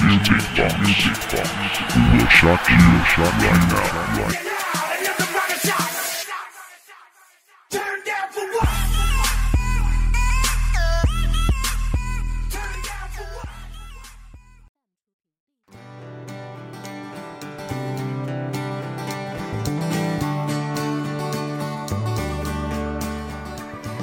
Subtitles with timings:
[0.00, 0.72] Music Box.
[0.80, 1.48] Music Box.
[2.12, 3.84] We'll shock you shock right now.
[4.18, 4.38] Right.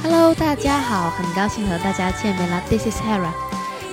[0.02, 2.62] Hello，大家好，很高兴和大家见面了。
[2.70, 3.49] This is Hera。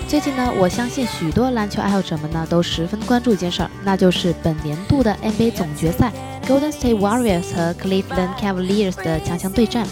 [0.09, 6.13] 最近呢，我相信许多篮球爱好者们呢都十分关注一件事儿，那就是本年度的 NBA 总决赛
[6.47, 9.85] ，Golden State Warriors 和 Cleveland Cavaliers 的强强对战。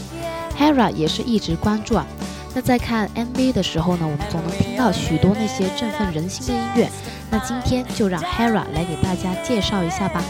[0.56, 2.06] Hera 也是一直关注啊。
[2.54, 6.88] 那在看 NBA 的时候呢，我们总能听到许多那些振奋人心的音乐。
[7.28, 10.22] 那今天就让 Hera 来给大家介绍一下吧。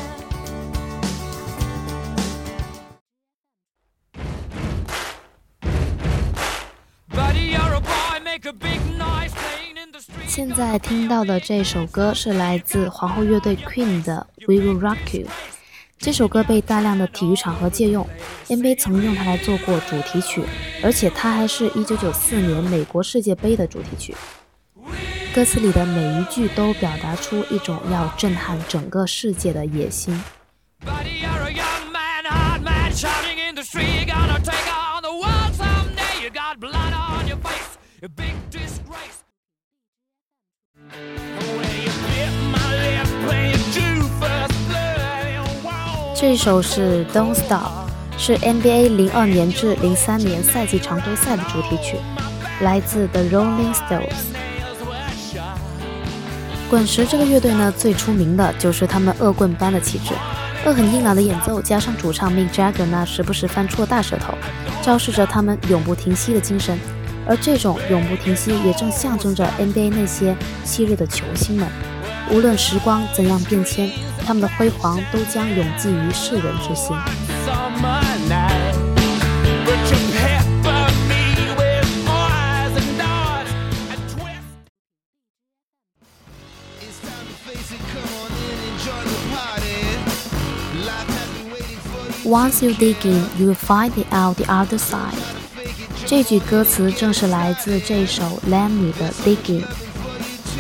[7.11, 7.55] Buddy,
[10.35, 15.29] 现在听到的这首歌是来自皇后乐队 Queen 的《We Will Rock You》。
[15.97, 18.05] 这首歌被大量的体育场合借用
[18.49, 20.43] ，NBA 曾用它来做过主题曲，
[20.83, 24.13] 而且它还是一九九四年美国世界杯的主题曲。
[25.33, 30.21] 歌词里的每一句都表达出一种要震撼整个世界的野心。
[46.27, 47.61] 这首是《Don't Stop》，
[48.19, 51.99] 是 NBA 零二年至零三年赛季常规赛的主题曲，
[52.63, 54.33] 来自 The Rolling Stones。
[56.71, 60.15] 滚石这个乐队呢，最出名的就是他们恶棍般的气质，
[60.65, 64.33] 恶狠硬朗的演奏，加上主唱 Mick Jagger 那时不时翻出的大舌头，
[64.81, 66.79] 昭示着他们永不停息的精神。
[67.27, 71.69] 而这种永不停息，也正象征着 NBA 那些昔日的球星们，
[72.31, 73.91] 无论时光怎样变迁，
[74.27, 76.97] 他们的辉煌都将永记于世人之心。
[92.27, 95.15] Once you dig in, you will find it out the other side。
[96.07, 99.94] 这句歌词正是来自这首 Lemmy 的 Dig In。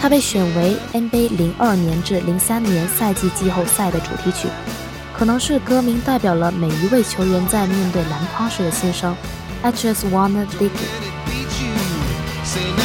[0.04, 4.48] 它被选为 NBA 零二年至零三年赛季季后赛的主题曲，
[5.15, 9.16] 可能是歌名代表了每一位球员在面对篮筐时的心声。
[9.62, 12.84] I just wanna dig it。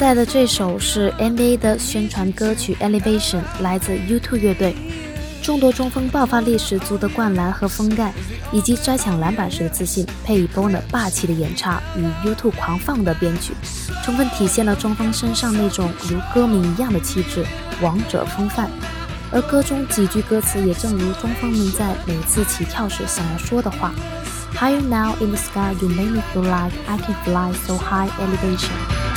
[0.00, 4.74] 在的这首是 NBA 的宣传歌曲《Elevation》，来自 U2 乐队。
[5.42, 8.10] 众多中锋爆发力十足的灌篮和封盖，
[8.50, 13.52] 以及摘抢篮板时的自信，配以 Bono 霸气的演唱与 U2 狂放的编曲，
[14.02, 17.44] 充分体现了中锋身上那种如歌名一样的气质，
[17.82, 18.70] 王者风范。
[19.30, 23.92] 而歌中几句歌词也正如中锋们在每次起跳时想要说的话
[24.54, 29.09] ：Higher now in the sky, you make me feel like I can fly so high elevation。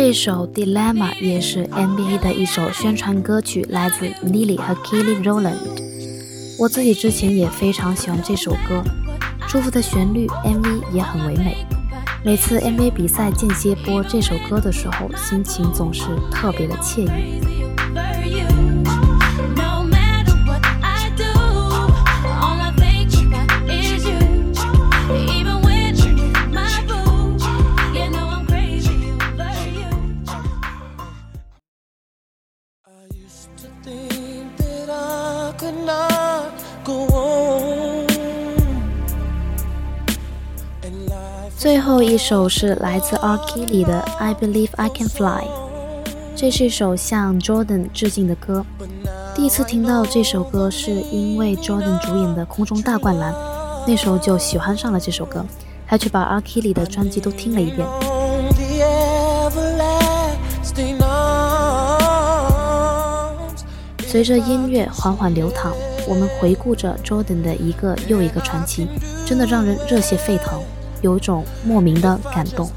[0.00, 5.56] 这首《Dilemma》也是 M V 的一首宣传歌曲，来自 Lily 和 Kelly Rowland。
[6.56, 8.80] 我自己之前也非常喜欢这首歌，
[9.48, 11.56] 舒服的旋律，MV 也很唯美。
[12.24, 17.42] 每次 M V 比赛间歇播这首歌的时候，心情总是特别的惬意。
[41.58, 43.36] 最后一首是来自 R.
[43.38, 45.42] Kelly 的《I Believe I Can Fly》，
[46.36, 48.64] 这是一首向 Jordan 致敬的歌。
[49.34, 53.32] 第一次听到这首歌是因为 Jordan 主演的《空中大灌篮》，
[53.88, 55.44] 那时候就喜欢上了这首歌，
[55.84, 56.40] 还去把 R.
[56.42, 57.84] Kelly 的专辑都听了一遍。
[64.06, 65.72] 随着音乐缓缓流淌，
[66.06, 68.86] 我们回顾着 Jordan 的一个又一个传奇，
[69.26, 70.62] 真的让人热血沸腾，
[71.02, 72.70] 有种莫名的感动。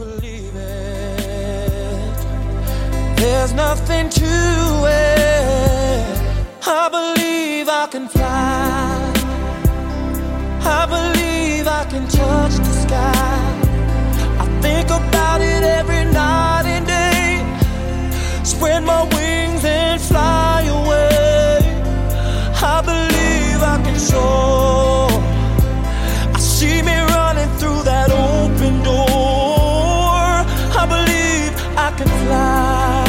[3.15, 4.25] There's nothing to
[4.87, 6.21] it.
[6.65, 9.00] I believe I can fly.
[32.01, 33.05] Can fly.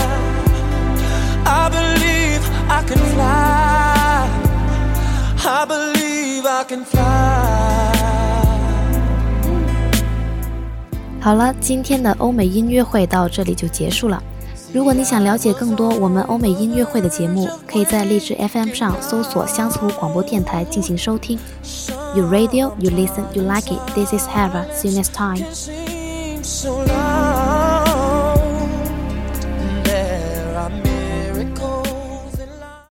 [1.46, 4.28] I believe I can fly.
[5.44, 7.00] I believe I can fly.
[11.20, 14.22] 好了，今天的欧美音乐会到这里就结束了。
[14.72, 21.38] 如果你想了解更多我们欧美音乐会的节目，可以在荔枝 FM 上搜索相思湖广播电台进行收听。
[22.14, 23.78] You radio, you listen, you like it.
[23.94, 24.66] This is Hera.
[24.74, 25.44] See you next time.